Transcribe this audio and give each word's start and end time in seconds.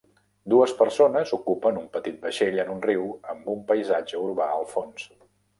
Dues 0.53 0.71
persones 0.79 1.33
ocupen 1.37 1.77
un 1.83 1.85
petit 1.97 2.17
vaixell 2.25 2.59
en 2.65 2.73
un 2.79 2.83
riu 2.89 3.07
amb 3.35 3.55
un 3.57 3.63
paisatge 3.71 4.27
urbà 4.31 4.53
al 4.57 4.71
fons. 4.77 5.09